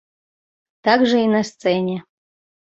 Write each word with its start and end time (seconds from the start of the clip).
Так 0.87 0.99
жа 1.11 1.19
і 1.27 1.27
на 1.35 1.43
сцэне. 1.51 1.95